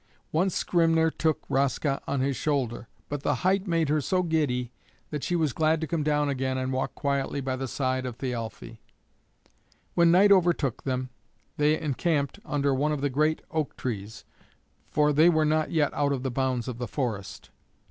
Once 0.31 0.55
Skrymner 0.63 1.11
took 1.15 1.43
Raska 1.47 2.01
on 2.07 2.21
his 2.21 2.35
shoulder, 2.35 2.87
but 3.07 3.21
the 3.21 3.35
height 3.45 3.67
made 3.67 3.87
her 3.89 4.01
so 4.01 4.23
giddy 4.23 4.71
that 5.11 5.23
she 5.23 5.35
was 5.35 5.53
glad 5.53 5.79
to 5.79 5.85
come 5.85 6.01
down 6.01 6.27
again 6.27 6.57
and 6.57 6.73
walk 6.73 6.95
quietly 6.95 7.39
by 7.39 7.55
the 7.55 7.67
side 7.67 8.03
of 8.07 8.17
Thialfe. 8.17 8.79
When 9.93 10.09
night 10.09 10.31
overtook 10.31 10.85
them 10.85 11.11
they 11.57 11.79
encamped 11.79 12.39
under 12.45 12.73
one 12.73 12.91
of 12.91 13.01
the 13.01 13.11
great 13.11 13.43
oak 13.51 13.77
trees, 13.77 14.25
for 14.89 15.13
they 15.13 15.29
were 15.29 15.45
not 15.45 15.69
yet 15.69 15.93
out 15.93 16.13
of 16.13 16.23
the 16.23 16.31
bounds 16.31 16.67
of 16.67 16.79
the 16.79 16.87
forest. 16.87 17.51